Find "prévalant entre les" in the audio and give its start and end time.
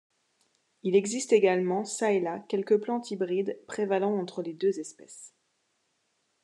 3.67-4.53